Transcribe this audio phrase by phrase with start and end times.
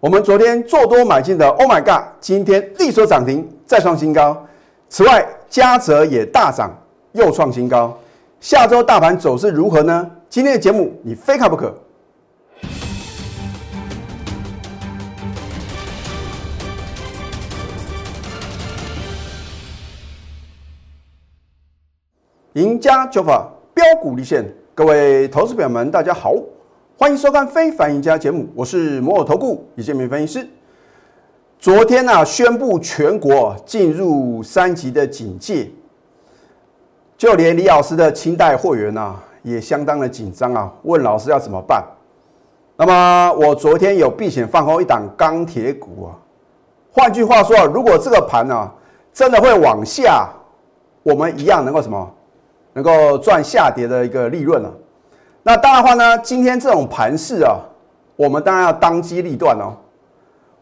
[0.00, 4.46] 我们昨天做多买进的，Oh my God，今天力所涨停，再创新高。
[4.88, 6.74] 此外，嘉泽也大涨，
[7.12, 7.94] 又创新高。
[8.40, 10.10] 下周大盘走势如何呢？
[10.30, 11.78] 今天的节目你非看不可。
[22.54, 26.34] 赢家九法标股立现，各位投资朋友们，大家好。
[27.00, 30.46] 欢迎收看《非凡赢家》节目，我是摩尔投顾李建明分析师。
[31.58, 35.70] 昨天呢，宣布全国进入三级的警戒，
[37.16, 41.82] 就连李老师的清代货源呢，也相当的紧张啊，问老师要怎么办。
[42.76, 46.12] 那么我昨天有避险放空一档钢铁股啊，
[46.92, 48.70] 换句话说啊，如果这个盘呢
[49.10, 50.28] 真的会往下，
[51.02, 52.14] 我们一样能够什么，
[52.74, 54.70] 能够赚下跌的一个利润了。
[55.42, 57.58] 那当然话呢，今天这种盘势啊，
[58.16, 59.74] 我们当然要当机立断哦。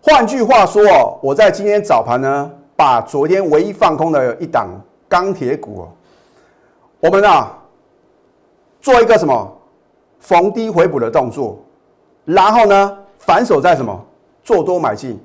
[0.00, 4.68] 换句话说哦，我在今天早盘呢，把昨天唯一放空的一档
[5.08, 5.88] 钢铁股哦，
[7.00, 7.58] 我们啊
[8.80, 9.58] 做一个什么
[10.20, 11.58] 逢低回补的动作，
[12.24, 14.04] 然后呢反手在什么
[14.44, 15.20] 做多买进。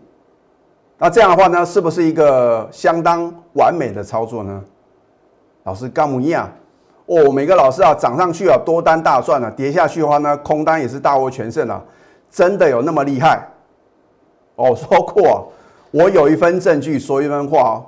[0.98, 4.64] 那这样的话呢，是不是一个相当完美的操作呢？
[5.64, 6.52] 老师，干不一样。
[7.06, 11.82] 哦，每个老师啊，涨上去啊，多单大赚啊；跌下去的话呢，空单也是大获全胜啊。
[12.32, 13.46] 真的有那么厉害？
[14.56, 15.52] 哦， 说过，
[15.92, 17.86] 我有一份证据说一分话哦，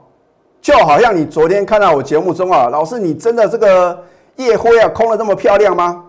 [0.62, 3.98] 就好像你昨天看到我节目中啊，老师，你真的这个
[4.36, 6.04] 夜辉啊，空的那么漂亮吗？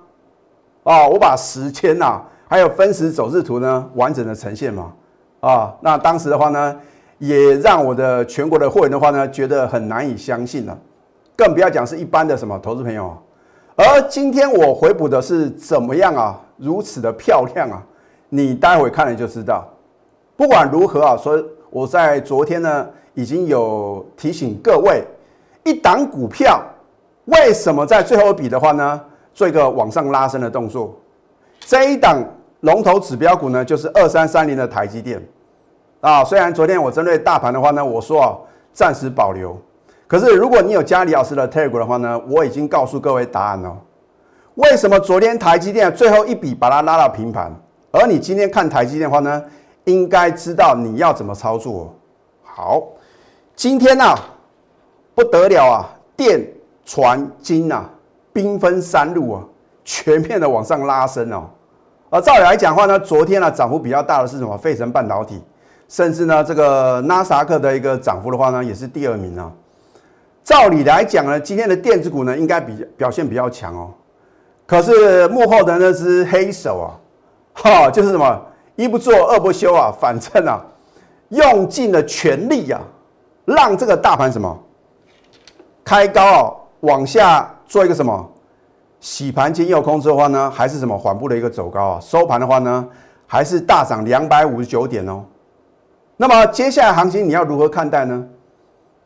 [0.82, 4.92] 啊，我把时间呐，还有分时走势图呢，完整的呈现嘛。
[5.40, 6.77] 啊，那当时的话呢，
[7.18, 10.77] 也让我的全国的会员的话呢，觉得很难以相信了。
[11.37, 13.15] 更不要讲是一般的什么投资朋友，
[13.77, 16.41] 而今天我回补的是怎么样啊？
[16.56, 17.83] 如此的漂亮啊！
[18.31, 19.69] 你待会看了就知道。
[20.34, 25.05] 不管如何啊，所以我在昨天呢已经有提醒各位，
[25.64, 26.62] 一档股票
[27.27, 28.98] 为什么在最后一笔的话呢，
[29.35, 30.98] 做一个往上拉升的动作？
[31.61, 32.25] 这一档
[32.61, 35.23] 龙头指标股呢，就是二三三零的台积电
[36.01, 36.25] 啊。
[36.25, 38.36] 虽然昨天我针对大盘的话呢，我说啊，
[38.73, 39.61] 暂时保留。
[40.08, 43.77] 可是，如果你有加李老师的 Telegram 的话呢，我已经告诉各位答案了。
[44.55, 47.52] 为什么昨天台积电最后一笔把它拉到平盘？
[47.90, 49.42] 而你今天看台积电的话呢，
[49.84, 51.92] 应该知道你要怎么操作。
[52.45, 52.83] 好，
[53.56, 54.14] 今天呢
[55.14, 56.46] 不得了啊，电、
[56.84, 57.90] 船、金啊，
[58.33, 59.42] 兵分三路啊，
[59.84, 61.50] 全面的往上拉升哦。
[62.11, 64.56] 而照理来讲的话呢，昨天呢涨幅比较大的是什么？
[64.56, 65.42] 费城半导体，
[65.89, 69.52] 甚至呢这个纳斯达克的一个涨幅的话呢，也是第二名啊。
[70.46, 73.90] 照理来讲呢，今天的电子股呢应该比表现比较强哦。
[74.64, 76.95] 可是幕后的那只黑手啊，
[77.52, 78.40] 哈，就是什么
[78.77, 80.64] 一不做二不休啊， 反正啊，
[81.30, 82.80] 用尽了全力呀，
[83.45, 84.57] 让这个大盘什么
[85.84, 88.30] 开高啊，往下做一个什么
[89.01, 92.89] 洗盘兼诱空之后呢，还是什么缓步的一个走高啊，收盘的话呢，
[93.27, 95.24] 还是大涨两百五十九点哦。
[96.17, 98.24] 那么接下来行情你要如何看待呢？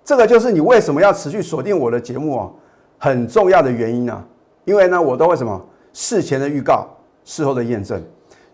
[0.05, 2.53] 这个就是你为什么要持续锁定我的节目哦，
[2.99, 4.25] 很重要的原因啊！
[4.65, 5.61] 因为呢，我都会什么
[5.93, 6.87] 事前的预告，
[7.25, 8.03] 事后的验证，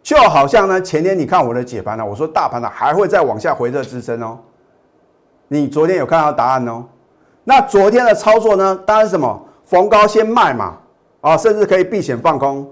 [0.03, 4.39] 就好像呢，前天你看我的解盘呢，我说大盘呢还会再往下回撤支撑哦。
[5.49, 6.85] 你昨天有看到答案哦？
[7.45, 10.77] 那昨天的操作呢，当然什么逢高先卖嘛，
[11.21, 12.69] 啊，甚至可以避险放空，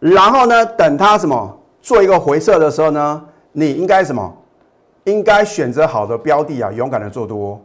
[0.00, 4.34] 然后呢，等它什么做一个回撤的时候呢，你应该什么？
[5.04, 7.60] 应该选择好的标的啊，勇敢的做多。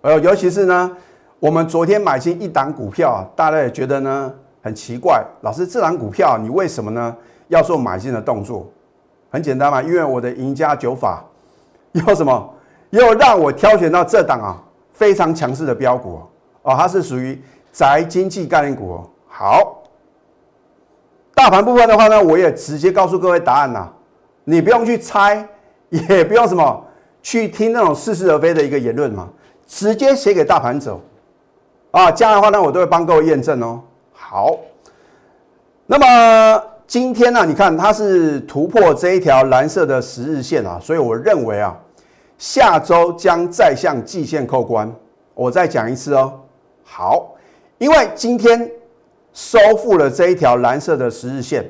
[0.00, 0.96] 呃，尤其是呢，
[1.40, 4.32] 我们昨天买进一档股票，大家也觉得呢
[4.62, 7.16] 很奇怪，老师，这档股票你为什么呢
[7.48, 8.66] 要做买进的动作？
[9.30, 11.24] 很简单嘛，因为我的赢家九法
[11.92, 12.54] 有什么，
[12.90, 16.20] 又让我挑选到这档啊非常强势的标股
[16.62, 17.40] 哦，它是属于
[17.72, 19.10] 宅经济概念股哦。
[19.26, 19.82] 好，
[21.34, 23.88] 大盘部分的话呢，我也直接告诉各位答案呐，
[24.44, 25.46] 你不用去猜，
[25.90, 26.84] 也不用什么
[27.20, 29.28] 去听那种似是而非的一个言论嘛。
[29.68, 30.98] 直接写给大盘走，
[31.90, 33.80] 啊，这样的话呢，我都会帮各位验证哦。
[34.12, 34.56] 好，
[35.86, 41.76] 那么今天呢，你看它是突破这一条蓝色的十日线啊，所以我认为啊，
[42.38, 44.90] 下周将再向季线扣关。
[45.34, 46.40] 我再讲一次哦。
[46.82, 47.36] 好，
[47.76, 48.68] 因为今天
[49.34, 51.64] 收复了这一条蓝色的十日线，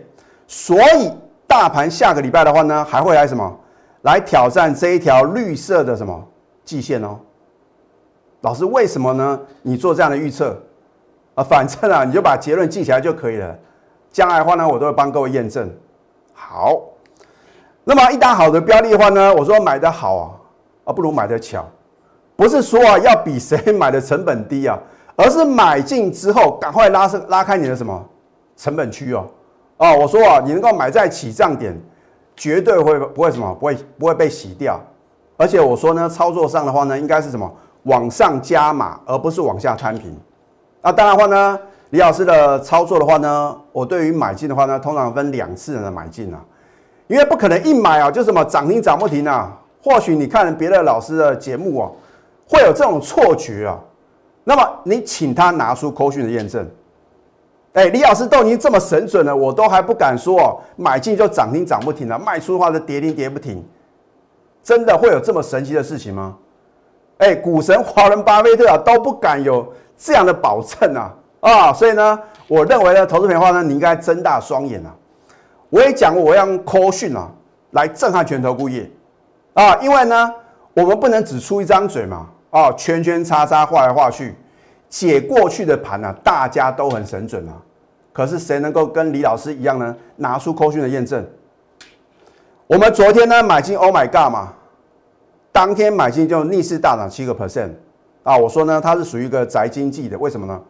[0.47, 1.11] 所以
[1.49, 3.59] 大盘下个礼拜的话呢，还会来什么？
[4.03, 6.25] 来挑战这一条绿色的什么
[6.65, 7.19] 季线哦。
[8.41, 9.41] 老师，为什么呢？
[9.63, 10.57] 你做这样的预测
[11.35, 11.43] 啊？
[11.43, 13.57] 反正啊， 你就把结论记起来就可以了。
[14.11, 15.69] 将来的话呢，我都会帮各位验证。
[16.33, 16.81] 好，
[17.85, 20.31] 那么一打好的标的的话呢，我说买的好啊，
[20.85, 21.69] 啊不如买的巧，
[22.37, 24.79] 不是说啊要比谁买的成本低啊，
[25.17, 28.09] 而是买进之后赶快拉升拉开你的什么
[28.57, 29.27] 成本区哦。
[29.79, 31.77] 哦，我说啊，你能够买在起涨点，
[32.37, 34.81] 绝对会不会什么不会不会被洗掉。
[35.37, 37.53] 而且我说呢，操作上的话呢，应该是什么
[37.89, 40.17] 往上加码，而不是往下摊平。
[40.81, 41.59] 那当然的话呢，
[41.91, 46.39] 李老师的操作的话呢，我对于买进的话呢，通常分两次的买进啊，
[47.09, 49.53] 因为不可能一买啊就什么涨停涨不停啊。
[49.83, 51.91] 或许你看别的老师的节目啊，
[52.49, 53.79] 会有这种错觉啊。
[54.45, 56.69] 那么你请他拿出扣讯的验证。
[57.75, 63.65] 哎，李老师都已经这么神准了，我都还不敢说哦，买进就涨停涨不停了，卖出的话就跌停跌不停，
[64.63, 66.37] 真的会有这么神奇的事情吗？
[67.19, 71.73] 哎，股神华伦巴菲特啊都不敢有这样的保证啊啊！
[71.73, 74.95] 所以呢，我认为呢，投资品的话呢，你应该睁大双眼啊！
[75.71, 77.29] 我也讲过，我要用科讯啊
[77.73, 78.91] 来震撼全投顾业
[79.55, 80.33] 啊，因为呢，
[80.75, 84.35] 我们不能只出一张嘴嘛啊，圈圈叉叉画来画去，
[84.89, 87.53] 解过去的盘呢，大家都很神准啊。
[88.13, 89.95] 可是谁能够跟李老师一样呢？
[90.17, 91.25] 拿出科讯的验证。
[92.67, 94.53] 我们昨天呢买进 Oh my God 嘛，
[95.59, 97.71] 当天买进就逆势大涨七个 percent
[98.23, 98.39] 啊！
[98.39, 100.63] 我说呢，它是属于一个宅经济的，为什么呢？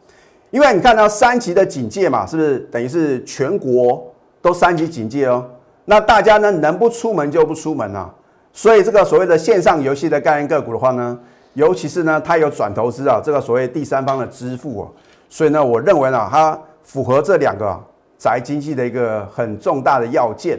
[0.51, 5.45] 因为你看到三级的警戒嘛，是不是等于是全国都三级警戒哦？
[5.85, 8.11] 那大家呢能不出门就不出门啊？
[8.51, 11.21] 所以这个所谓的线上游戏的概念个股的话呢，
[11.53, 14.89] 尤其是呢它有转投资啊，这个所谓第三方的支付哦，
[15.29, 16.59] 所以呢，我认为呢它。
[16.83, 17.79] 符合这两个
[18.17, 20.59] 宅经济的一个很重大的要件，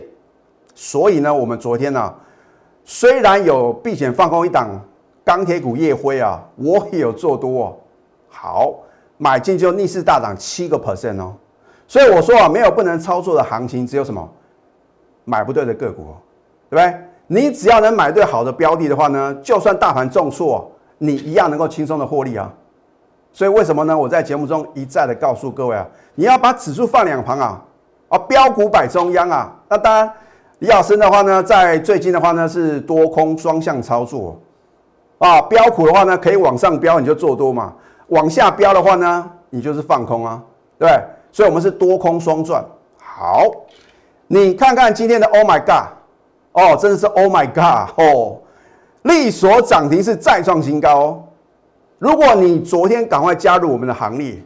[0.75, 2.14] 所以呢，我们昨天呢，
[2.91, 4.68] 虽然有避险放空一档
[5.24, 7.80] 钢铁股夜辉啊，我也有做多。
[8.27, 8.74] 好，
[9.18, 11.36] 买进就逆势大涨七个 percent 哦。
[11.88, 14.27] 所以我说啊，没有不能操作的行情，只有什么
[15.24, 16.15] 买不对的个股，
[16.68, 17.00] 对不对？
[17.27, 22.51] 你只要能买对好的标的的话呢，就算大盘重挫，你一样能够轻松的获利啊。
[23.31, 23.95] 所以为什么呢？
[23.95, 27.62] 我在节目中一再的告诉各位啊，你要把指数放两旁啊，
[28.07, 29.56] 啊，标股摆中央啊。
[29.69, 30.12] 那当然，
[30.60, 34.38] 李老师的话呢，在最近的话呢是多空双向操作
[35.18, 35.42] 啊。
[35.44, 37.74] 标普的话呢，可以往上标你就做多嘛，
[38.08, 40.44] 往下标的话呢，你就是放空啊，
[40.78, 40.90] 对
[41.32, 42.64] 所以我们是多空双赚。
[43.02, 43.44] 好，
[44.28, 45.94] 你看看今天的 Oh my God，
[46.52, 48.40] 哦，真的是 Oh my God 哦，
[49.04, 51.24] 利索涨停是再创新高哦。
[52.00, 54.44] 如果你昨天赶快加入我们的行列，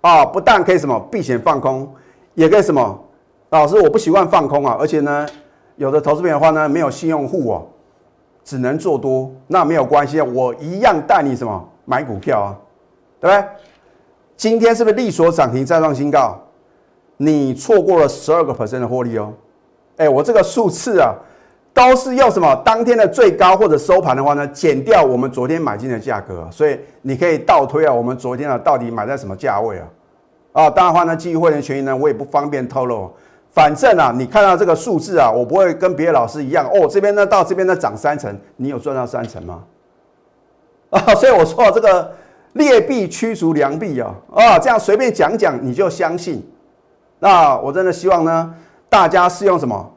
[0.00, 1.88] 啊，不但可以什么避险放空，
[2.34, 3.03] 也可以什么，
[3.60, 5.24] 老师我不习惯放空啊，而且呢，
[5.76, 7.66] 有的投资品的话呢，没有信用户哦，
[8.42, 12.58] 只能做多，那没有关系啊，我一样带你什么买股票啊，
[13.20, 13.48] 对不对？
[14.36, 16.36] 今天是不是利索涨停再创新高？
[17.16, 19.32] 你错过了十二个 percent 的获利哦，
[19.98, 21.14] 哎，我这个数次啊。
[21.72, 29.86] 都是用什么当天的最高或者收盘的话呢，减掉我们昨天买进的价格，所以你可以倒推啊，我们昨天啊到底买在什么价位啊？
[30.52, 33.12] 啊，当然话呢，基于会员权益呢，我也不方便透露。
[33.54, 39.62] 反正啊，你看到这个数字啊，我不会跟别的老师一样哦，这边呢到这边呢涨三成，你有赚到三成吗？
[40.90, 42.12] 啊，所以我说这个
[42.54, 46.44] 劣币驱逐良币啊，啊，这样随便讲讲你就相信？
[47.20, 48.54] 那我真的希望呢，
[48.88, 49.90] 大家是用什么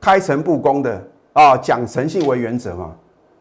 [0.00, 1.02] 开诚布公的。
[1.32, 2.90] 啊，讲诚信为原则嘛，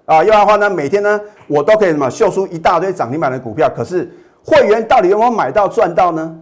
[0.05, 4.07] 啊，要不然的话呢，每天呢，我都可以什么秀出一大堆涨停板的股票，可是
[4.45, 6.37] 会员到底有没有买到赚到呢？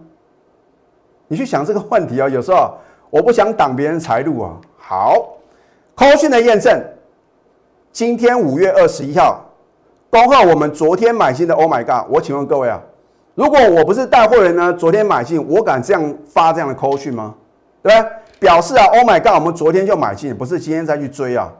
[1.26, 2.74] 你去想这个问题啊，有时候
[3.10, 4.56] 我不想挡别人财路啊。
[4.76, 5.36] 好，
[5.94, 6.82] 扣讯的验证，
[7.92, 9.44] 今天五月二十一号，
[10.10, 11.54] 恭贺我们昨天买进的。
[11.54, 12.10] Oh my god！
[12.10, 12.80] 我请问各位啊，
[13.34, 17.34] 如果我不是带货人呢，昨天买进，我敢这样发这样的扣讯吗？
[17.82, 18.10] 对不对？
[18.40, 21.52] 表示啊，Oh my God，我们昨天就买进，不是今天再去追啊。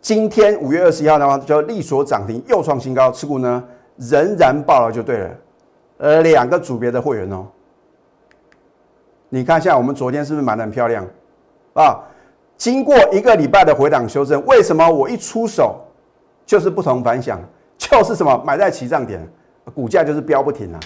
[0.00, 3.62] 今天五月二十一号的话，就利索涨停，又创新高，持股呢
[3.96, 5.30] 仍然爆了就对了。
[5.98, 7.46] 呃，两个组别的会员哦，
[9.28, 11.06] 你看一下，我们昨天是不是买的很漂亮
[11.74, 12.00] 啊？
[12.56, 15.80] 经过一个礼拜的回档修正，为什么我一出手
[16.44, 17.38] 就是不同凡响？
[17.76, 19.24] 就是什么买在起涨点，
[19.74, 20.80] 股价就是飙不停啊。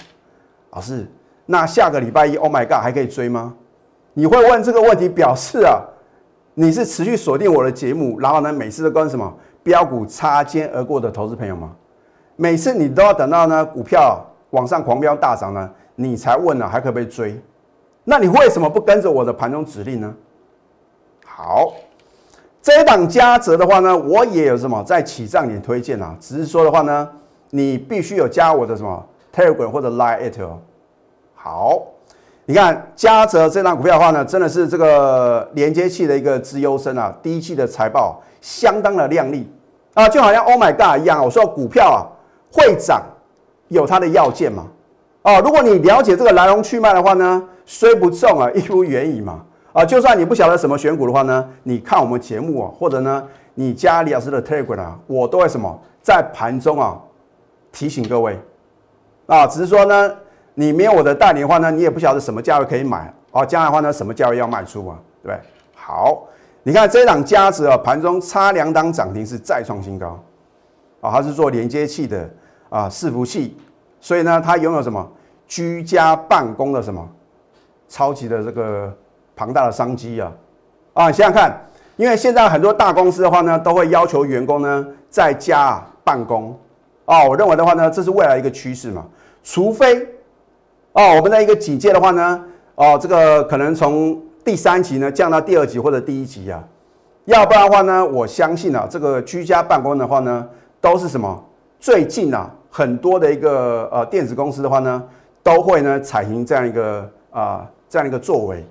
[0.71, 1.07] 老师，
[1.45, 3.55] 那下个礼拜一，Oh my God，还可以追吗？
[4.13, 5.81] 你会问这个问题，表示啊，
[6.53, 9.33] 你是持续锁定我的节目，然后呢，每次都跟什么
[9.63, 11.71] 标股擦肩而过的投资朋友吗？
[12.35, 17.41] 每次你都要等到呢股票往上狂飙大涨呢，你才问呢还可不可以追？
[18.03, 20.13] 那你为什么不跟着我的盘中指令呢？
[21.25, 21.73] 好，
[22.61, 27.09] 这一档加折的话呢，我也有什么在起涨点推荐啊，只是说的话呢，
[27.49, 30.59] 你必须有加我的什么 Telegram 或者 Line at 哦。
[31.35, 31.83] 好。
[32.45, 39.49] 你看嘉泽这张股票的话呢，真的是这个连接器的一个资优生啊，第一季的财报相当的亮丽
[39.93, 41.23] 啊，就好像 Oh my God 一样。
[41.23, 42.03] 我说股票啊
[42.51, 43.01] 会涨，
[43.69, 44.67] 有它的要件嘛。
[45.21, 49.43] 哦，如果你了解这个来龙去脉的话呢，虽不中啊，亦不远矣嘛。
[49.71, 56.99] 啊，就算你不晓得什么选股的话呢，你看我们节目啊，或者呢，你加李老师的 Telegram 啊，我都会什么在盘中啊
[57.71, 58.39] 提醒各位
[59.25, 60.11] 啊，只是说呢。
[60.55, 63.43] 你没有我的带领的话呢，你也不晓得什么价位可以买啊。
[63.43, 65.41] 将来的话呢，什么价位要卖出嘛，对不对？
[65.73, 66.27] 好，
[66.61, 70.23] 你看这档价值啊，盘中差两档涨停是再创新高
[71.01, 72.29] 啊，它是做连接器的
[72.69, 73.57] 啊，伺服器，
[73.99, 75.11] 所以呢，它拥有什么
[75.47, 77.03] 居家办公的什么
[77.93, 78.91] 超级的这个
[79.35, 80.31] 庞大的商机啊
[80.93, 81.11] 啊！
[81.11, 81.63] 想想看，
[81.95, 86.57] 因为现在很多大公司的话呢，都会要求员工呢在家办公
[87.05, 87.23] 啊。
[87.23, 89.05] 我认为的话呢，这是未来一个趋势嘛，
[89.43, 90.07] 除非。
[90.93, 96.63] 哦，我们的一个警戒的话呢，哦，这个可能从第三级呢降到第二级或者第一级啊，
[97.25, 100.47] 要不然的话呢，我相信啊，这个居家办公的话呢，
[100.81, 101.43] 都是什么？
[101.79, 105.03] 最近啊，很多的一个呃电子公司的话呢，
[105.43, 108.65] 都会呢采行这样一个啊这样一个作为。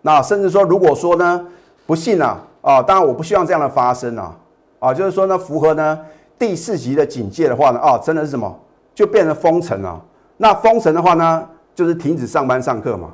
[0.00, 1.46] 那甚至说，如果说呢，
[1.84, 4.34] 不幸啊，啊，当然我不希望这样的发生啊，
[4.78, 6.00] 啊，就是说呢，符合呢
[6.38, 8.58] 第四级的警戒的话呢，啊，真的是什么？
[8.94, 10.02] 就变成封城了。
[10.38, 11.46] 那封城的话呢？
[11.74, 13.10] 就是停止上班上课嘛？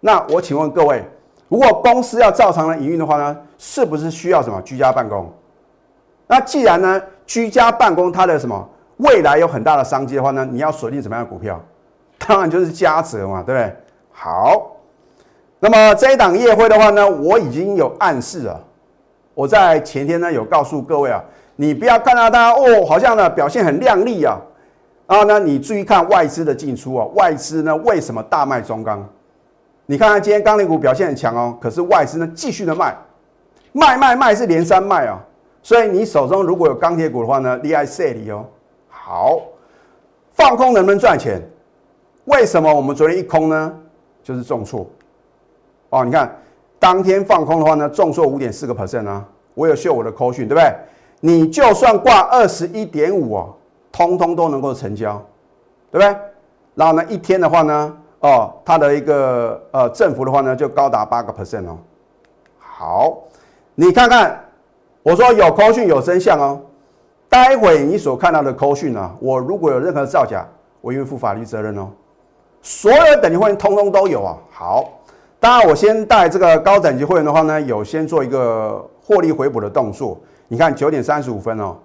[0.00, 1.04] 那我请问各位，
[1.48, 5.30] 如果公司要照常的营运的话呢，是不是需要什么居家办公？
[6.26, 11.58] 那既然呢居家办公它的什么未来有很大的商机的话呢，你要锁定什么样的股票？
[12.18, 13.76] 当然就是嘉泽嘛，对不对？
[14.12, 14.75] 好，
[15.58, 18.62] 那么这一档夜会的话呢，我已经有暗示了，
[19.34, 21.22] 我在前天呢有告诉各位啊，
[21.56, 24.38] 你不要看到它哦，好像呢表现很亮丽啊。
[25.06, 29.08] 然后呢，你注意看外资的进出啊，外资呢为什么大卖中钢？
[29.86, 32.94] 你看看今天钢铁股表现很强哦，可是外资呢继续的卖，
[33.72, 35.18] 卖卖卖是连三卖啊，
[35.62, 38.44] 所以你手中如果有钢铁股的话呢，厉害塞里哦。
[38.88, 39.40] 好，
[40.32, 41.40] 放空能不能赚钱？
[42.24, 43.72] 为什么我们昨天一空呢？
[44.24, 44.84] 就是重挫
[45.90, 46.04] 哦。
[46.04, 46.34] 你看
[46.78, 49.24] 当天放空的话呢，重挫五点四个 percent 啊。
[49.54, 50.74] 我有秀我的扣讯，对不对？
[51.20, 53.54] 你就算挂二十一点五哦。
[53.92, 55.14] 通通都能够成交，
[55.90, 56.14] 对不对？
[56.74, 61.78] 然后呢，一天的话呢，哦，它的一个呃振幅的话呢，就高达八个 percent 哦。
[62.58, 63.16] 好，
[63.74, 64.38] 你看看，
[65.02, 66.60] 我说有扣讯有真相哦。
[67.26, 70.46] 待会你所看到的扣讯呢，我如果有任何造假，
[70.82, 71.88] 我愿意负法律责任哦。
[72.60, 74.36] 所有等级会员通通都有啊。
[74.50, 74.90] 好，
[75.46, 80.18] 当然我先带这个高等级会员的话呢，有先做一个获利回补的动作。
[80.48, 81.76] 你看九点三十五分哦，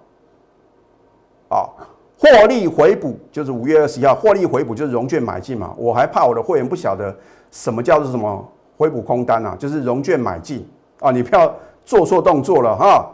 [1.48, 1.70] 啊。
[2.18, 5.72] 获利回补就是五月二十一号，获利回补就是融券买进嘛。
[5.76, 7.16] 我还怕我的会员不晓得
[7.52, 8.44] 什么叫做什么
[8.76, 11.54] 回补空单啊，就是融券买进啊，你不要
[11.84, 13.08] 做错动作了哈。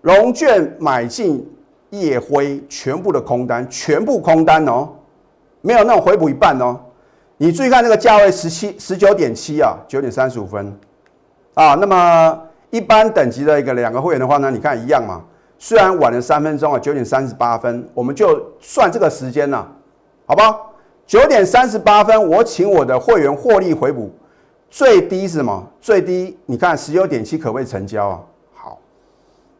[0.00, 1.44] 融券买进
[1.90, 4.90] 夜辉全部的空单，全部空单哦，
[5.60, 6.78] 没有那种回补一半哦。
[7.42, 10.78] 你注意看这个价位十七十九点七啊，九点三十五分
[11.54, 11.74] 啊。
[11.74, 15.24] 那么一般等级的一个两个会员的话呢，你看一样嘛。
[15.58, 19.66] 虽然晚了三分钟啊，九点三十八分，我们就算这个时间了，
[20.26, 20.70] 好不好？
[21.06, 24.10] 九点三十八分，我请我的会员获利回补，
[24.68, 25.66] 最低是什么？
[25.80, 28.20] 最低你看十九点七可不可以成交啊？
[28.52, 28.78] 好，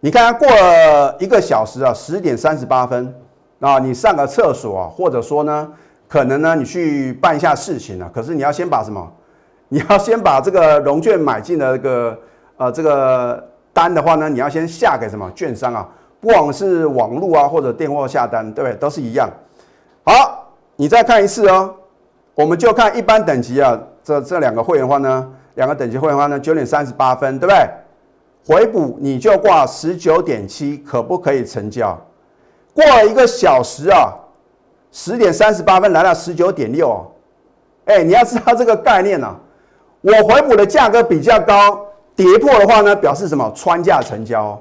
[0.01, 3.15] 你看过了一个小时啊，十点三十八分
[3.59, 5.73] 啊，你上个厕所啊，或者说呢，
[6.11, 9.11] 可能呢你去办一下事情啊，可是你要先把什么？
[9.69, 12.19] 你要先把这个融券买进的这个
[12.59, 13.47] 呃这个。
[13.73, 15.88] 单的话呢，你要先下给什么券商啊？
[16.21, 18.76] 不管是网络啊或者电话下单，对不对？
[18.76, 19.31] 都是一样。
[20.02, 21.73] 好，你再看一次哦。
[22.35, 27.64] 我们就看一般等级啊，这这两个会员话呢，两个等级会员话呢，九点三十八分，对不对？
[28.45, 31.97] 回补你就挂十九点七，可不可以成交？
[32.75, 34.12] 过了一个小时啊，
[34.93, 37.05] 十点三十八分来到十九点六。
[37.87, 39.37] 哎，你要知道这个概念啊，
[40.01, 41.87] 我回补的价格比较高。
[42.17, 43.51] 跌破的话呢，表示什么？
[43.55, 44.61] 穿价成交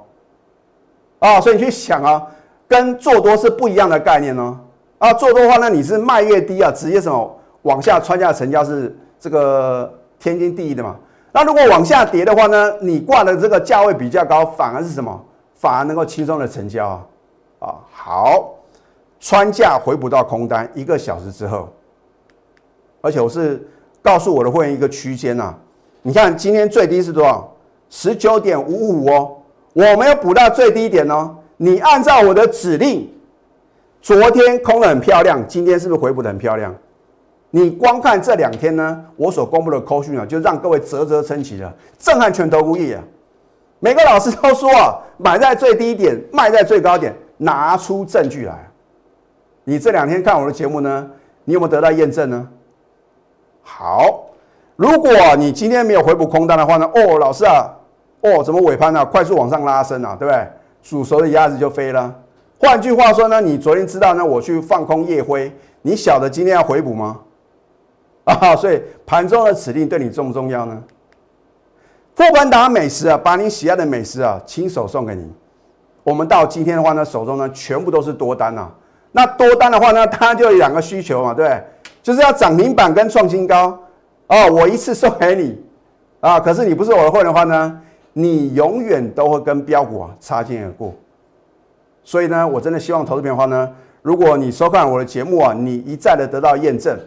[1.17, 2.25] 啊，所以你去想啊，
[2.69, 4.57] 跟做多是不一样的概念哦。
[4.97, 10.95] 啊，做多的话呢，你是卖越低啊，直接什么往下穿价成交是这个天经地义的嘛。
[11.33, 15.21] 那如果往下跌的话呢，你挂的这个价位比较高，反而是什么？
[15.55, 17.05] 反而能够轻松的成交啊。
[17.59, 18.53] 啊，好，
[19.19, 21.69] 穿价回补到空单一个小时之后，
[23.01, 23.67] 而且我是
[24.01, 25.53] 告诉我的会员一个区间呐。
[26.01, 27.53] 你看今天最低是多少？
[27.89, 29.37] 十九点五五哦，
[29.73, 31.35] 我没有补到最低点哦。
[31.57, 33.11] 你按照我的指令，
[34.01, 36.73] 昨天空的很漂亮，今天是不是回补的很漂亮？
[37.49, 43.03] 你光看这两天呢，我所公布的扣讯啊，就让各位啧啧称奇了，震撼全投顾业啊！
[43.79, 48.68] 每个老师都说啊，买在最低点，卖在最高点，拿出证据来。
[49.69, 51.07] 你这两天看我的节目呢，
[51.43, 52.49] 你有没有得到验证呢？
[53.61, 54.25] 好，
[54.75, 57.69] 如果你今天没有回补空单的话呢，哦，老师啊，
[58.21, 60.47] 哦，怎么尾盘呢快速往上拉升啊，对不对？
[60.81, 62.11] 煮熟的鸭子就飞了。
[62.57, 67.19] 换句话说呢，你昨天知道呢，我去放空夜辉，你晓得今天要回补吗？
[68.23, 70.83] 啊，所以盘中的指令对你重不重要呢？
[72.15, 75.31] 富盘达美食啊，把你喜爱的美食啊，亲手送给你。
[76.01, 78.71] 我们到今天的话呢，手中呢全部都是多单啊。
[79.11, 81.63] 那多单的话呢，它就有两个需求嘛，对不对？
[82.01, 83.77] 就是要涨停板跟创新高
[84.27, 84.51] 哦。
[84.51, 85.61] 我一次送给你
[86.19, 87.81] 啊，可是你不是我的会员的话呢，
[88.13, 90.93] 你永远都会跟标股啊擦肩而过。
[92.03, 93.69] 所以呢，我真的希望投资朋友的话呢，
[94.01, 96.97] 如果你收看我的节目啊，你一再的得到验证。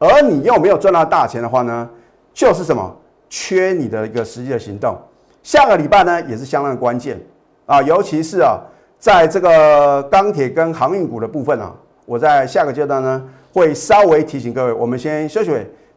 [0.00, 1.88] 而你又没有赚到大钱的话呢，
[2.32, 2.96] 就是什么
[3.28, 4.96] 缺你的一个实际的行动。
[5.42, 7.20] 下个礼拜呢也是相当关键
[7.66, 8.60] 啊，尤其是啊，
[8.98, 11.72] 在这个钢铁跟航运股的部分啊，
[12.04, 15.52] 我在下个阶段呢会稍微提醒各位，我们先休息，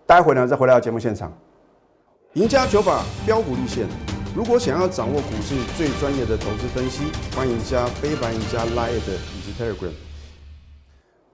[0.06, 1.32] 待会呢再回到节目现场。
[2.34, 3.88] 赢家九法标股立线，
[4.36, 7.06] 如果想要掌握股市最专业的投资分析，
[7.36, 9.92] 欢迎加非凡、赢家 Line 以及 Telegram。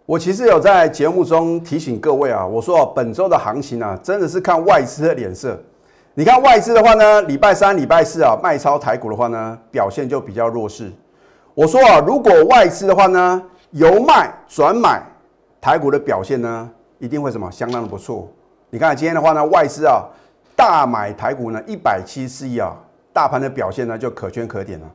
[0.06, 5.62] 我其实有在节目中提醒各位啊，我说本周的行情啊，真的是看外资的脸色。
[6.14, 10.90] 你看外资的话呢，礼拜三、礼拜四啊，卖超台股的话呢，表现就比较弱势。
[11.58, 15.02] 我说啊，如果外资的话呢，由卖转买
[15.60, 18.32] 台股的表现呢，一定会什么相当的不错。
[18.70, 20.04] 你看今天的话呢，外资啊
[20.56, 22.76] 大买台股呢一百七十四亿啊，
[23.12, 24.86] 大盘的表现呢就可圈可点了。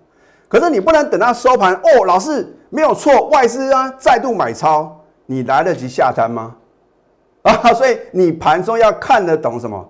[0.46, 5.00] 可是你不能等到收盘哦，老师没有错，外资啊再度买超。
[5.26, 6.54] 你来得及下单吗？
[7.42, 9.84] 啊，所以你盘中要看得懂什么？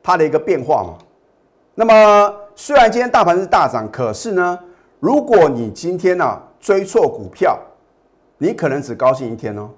[0.00, 0.94] 它的一个变化嘛。
[1.74, 4.56] 那么虽然今天大盘是大涨，可是呢，
[5.02, 7.58] 如果你今天呢追错股票，
[8.38, 9.68] 你可能只高兴一天哦。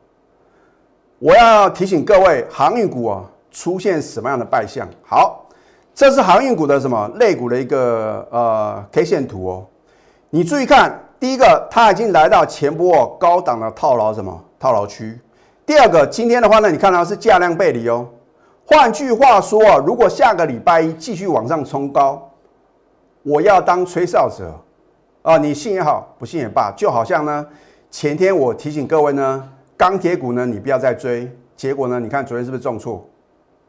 [1.19, 4.87] 我要提醒各位，航运股啊出现什么样的败相？
[5.03, 5.47] 好，
[5.95, 9.67] 这是航运股的什么类股的一个呃 K 线图哦。
[10.29, 14.39] 你注意看，第一个，它已经来到前波高档的套牢什么？
[14.61, 15.19] 套牢区。
[15.65, 18.07] 第二个，今天的话呢，你看到是价量背离哦。
[18.67, 22.31] 换句话说啊，如果下个礼拜一继续往上冲高，
[23.23, 24.53] 我要当吹哨者
[25.25, 27.47] 啊，你信也好，不信也罢，就好像呢，
[27.91, 33.03] 前天我提醒各位呢，钢铁股呢，你不要再追，结果呢，你看昨天是不是重挫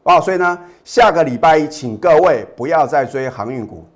[0.02, 0.20] 啊？
[0.20, 3.86] 所以呢，下个礼拜一，请各位不要再追航运股。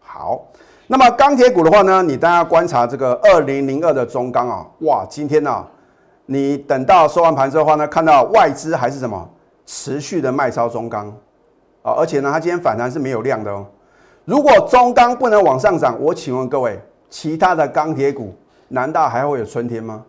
[0.00, 0.48] 好，
[0.88, 5.64] 那么钢铁股的话呢，你大家观察这个二零零二的中钢啊，哇，今天呢？
[6.28, 9.30] 你等到收完盘之后呢，看到外资还是什么
[9.64, 11.06] 持续的卖超中钢
[11.82, 13.64] 啊，而且呢，它今天反弹是没有量的哦。
[14.24, 16.76] 如果中钢不能往上涨，我请问各位，
[17.08, 18.34] 其他的钢铁股
[18.68, 20.04] 难道还会有春天吗？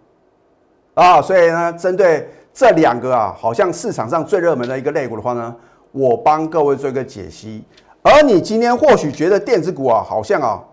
[0.94, 5.56] 啊，所以呢，针对这两个啊，好像市场上最热门的一个类股的话呢，
[5.92, 7.64] 我帮各位做一个解析。
[8.02, 10.64] 而你今天或许觉得电子股啊，好像啊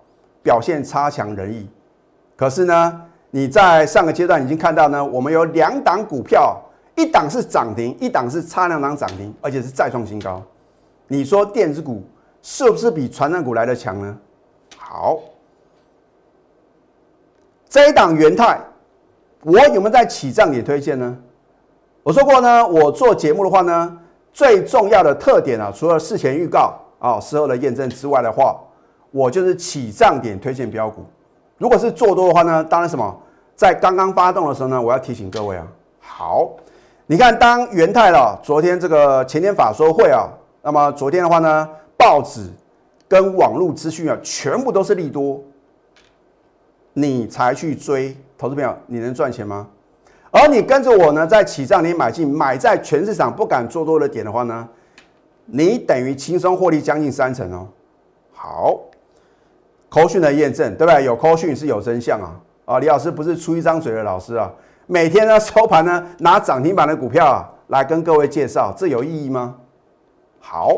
[0.43, 1.69] 表现差强人意，
[2.37, 3.03] 可是呢？
[3.31, 6.57] 你在上个阶段已经看到呢，我们有两档股票，
[6.95, 10.41] 一档是涨停，一档是差两档涨停，而且是再创新高。
[11.09, 12.05] 你说电子股
[12.43, 14.17] 是不是比传染股来的强呢？
[14.77, 15.19] 好，
[17.75, 18.57] 这一档元泰，
[19.43, 21.19] 我有没有在起涨点推荐呢？
[22.05, 23.99] 我说过呢，我做节目的话呢，
[24.33, 28.57] 最重要的特点啊，除了事前预告啊、事后的验证之外的话，
[29.11, 31.05] 我就是起涨点推荐标股。
[31.59, 33.13] 如果是做多的话呢，当然什么？
[33.57, 35.67] 在刚刚发动的时候呢，我要提醒各位啊，
[35.99, 36.51] 好，
[37.07, 40.29] 你看当元泰了，昨天这个前天法说会啊，
[40.63, 42.49] 那么昨天的话呢，报纸
[43.09, 45.43] 跟网络资讯啊，全部都是利多，
[46.95, 49.69] 你才去追，投资朋友，你能赚钱吗？
[50.31, 54.69] 而你跟着我呢，在起涨你买进，买在全市场不敢做多的点的话呢，
[55.47, 57.69] 你等于轻松获利将近三成哦。
[58.33, 58.81] 好，
[59.89, 61.05] 口讯的验证，对不对？
[61.05, 62.41] 有口讯是有真相啊。
[62.65, 64.51] 啊，李老师不是出一张嘴的老师啊，
[64.87, 69.57] 每天呢收盘呢拿涨停板的股票啊来跟各位介绍，这有意义吗？
[70.41, 70.77] 好，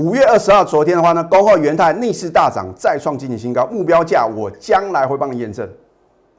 [0.00, 5.68] 五月二十号，昨天的话呢，高贺元泰逆势大涨，再创今年新高，目标价我将来会帮你验证。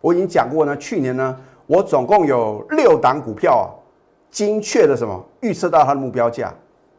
[0.02, 3.70] 我已经讲过呢，去年呢我总共有六档股票啊，
[4.32, 6.52] 精确的什么预测到它的目标价，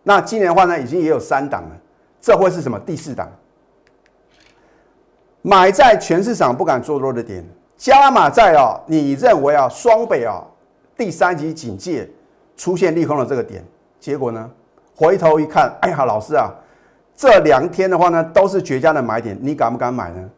[0.05, 1.71] 那今年的话呢已经也有三档了，
[2.21, 3.29] 这会是什么第四档？
[5.41, 7.45] 买在全市场不敢做多的点，
[7.77, 10.41] 加码在啊，你认为啊双北啊
[10.97, 12.09] 第三级警戒
[12.57, 13.65] 出现利空的这个点，
[13.99, 14.49] 结果呢，
[14.95, 16.51] 回头一看， 哎呀，老师啊，
[17.17, 20.29] 这两天的话呢，都是绝佳的买点，你敢不敢买呢？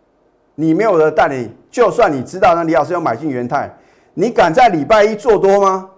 [0.55, 3.73] 你没有的带领，就算你知道呢，李老师要买进元泰，
[4.15, 5.91] 你敢在礼拜一做多吗？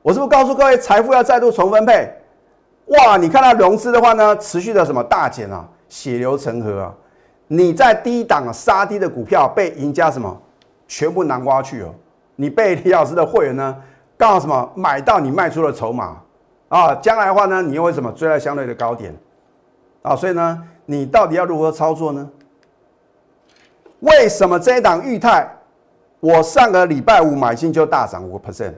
[0.00, 2.10] 我是不是告诉各位，财富要再度重分配？
[2.86, 6.94] 哇，你看到融资的话呢，持续的什么大减啊，血流成河啊！
[7.46, 10.34] 你在低档杀低的股票被赢家什么
[10.86, 11.94] 全部南瓜去哦，
[12.36, 13.76] 你被李老师的会员呢，
[14.16, 16.16] 刚好什么买到你卖出的筹码
[16.68, 19.14] 啊，将来的话呢，你又会什么追在相对的高点
[20.02, 20.14] 啊？
[20.14, 22.28] 所以呢，你到底要如何操作呢？
[24.00, 25.48] 为什么这一档裕泰，
[26.20, 28.74] 我上个礼拜五买进就大涨五个 percent？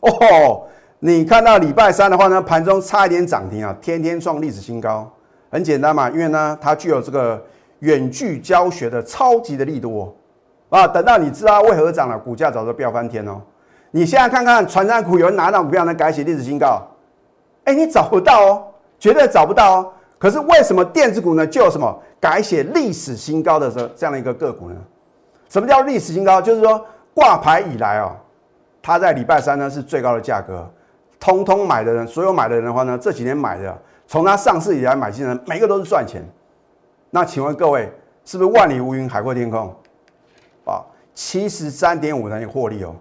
[0.00, 0.66] 哦，
[0.98, 5.10] 你看到礼拜三的话呢，盘中差一点涨停啊，天天创历史新高。
[5.50, 7.42] 很简单嘛，因为呢，它具有这个
[7.78, 10.14] 远距教学的超级的力度哦。
[10.70, 13.40] 啊，等到你知道为何涨了，股价早就飙翻天哦。
[13.90, 16.80] 你现在看看传山股有人拿到股票能改写历史新高？
[17.64, 18.64] 哎，你找不到哦，
[18.98, 19.92] 绝对找不到哦。
[20.18, 24.76] 可是为什么电子股呢就有什么改写历史新高的这这样的一个个股呢？
[25.48, 26.40] 什么叫历史新高？
[26.40, 28.16] 就是说挂牌以来哦，
[28.80, 30.64] 它在礼拜三呢是最高的价格，
[31.18, 33.76] 通通买的人，所有买的人的话呢，这几年买的，
[34.06, 36.22] 从它上市以来买进的，每个都是赚钱。
[37.10, 37.92] 那请问各位，
[38.24, 39.74] 是不是万里无云，海阔天空？
[40.64, 40.80] 啊，
[41.14, 42.94] 七十三点五的获利哦。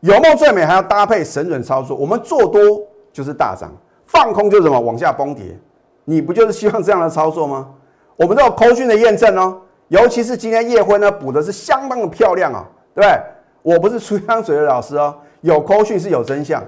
[0.00, 1.96] 有梦最美，还要搭配神准操作。
[1.96, 2.60] 我们做多
[3.12, 3.70] 就是大涨。
[4.06, 5.54] 放空就是什么往下崩跌，
[6.06, 7.68] 你不就是希望这样的操作吗？
[8.16, 13.20] 我们都有扣讯的验证哦，尤其是今天夜辉呢补的是相当的漂亮啊，对不对？
[13.60, 16.64] 我不是出香水的老师哦，有扣讯是有真相，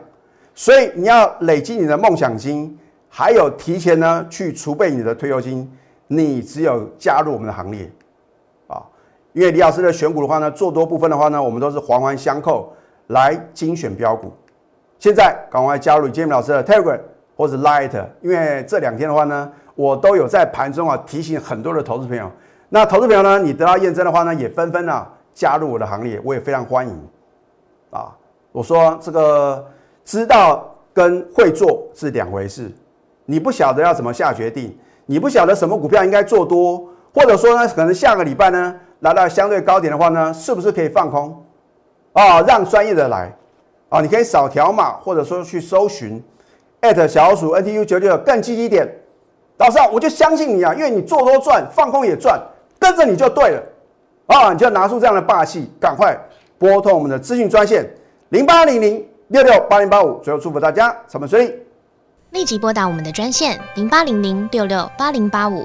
[0.55, 5.66] 所以你要累积你的梦想金，还有提前呢去储备你的退休金，
[6.09, 7.90] 你只有加入我们的行列
[8.66, 8.83] 啊，
[9.33, 12.71] 因为李老师的选股的话呢，做多部分的话呢，我们都是环环相扣
[13.11, 14.33] 来精选标股。
[14.99, 16.99] 现在赶快加入杰米老师的 Telegram。
[17.37, 22.31] 或者 Light，因为这两天的话呢，我都有在盘中啊提醒很多的投资朋友。
[22.68, 27.09] 那投资朋友呢，你得到验证的话呢，也纷纷啊加入我的行列，我也非常欢迎。
[27.88, 28.14] 啊，
[28.53, 29.66] 我说这个
[30.05, 32.70] 知道跟会做是两回事。
[33.25, 41.42] 你不晓得要怎么下决定，你不晓得什么股票应该做多，或者说呢，可能下个礼拜呢来到相对高点的话呢，是不是可以放空？
[42.12, 43.33] 啊，让专业的来
[43.88, 46.23] 啊，你可以扫条码，或者说去搜寻
[46.81, 47.07] 艾特。
[47.07, 48.88] 小鼠 NTU 九九更积极点，
[49.59, 52.40] 老师啊，我就相信你啊，因为你做多赚，放空也赚，
[52.79, 53.62] 跟着你就对了
[54.27, 54.53] 啊！
[54.53, 56.16] 你就要拿出这样的霸气，赶快
[56.59, 57.88] 拨通我们的资讯专线
[58.29, 60.18] 零八零零六六八零八五。
[60.20, 61.53] 最后祝福大家上班顺利，
[62.31, 65.64] 立即拨打我们的专线零八零零六六八零八五。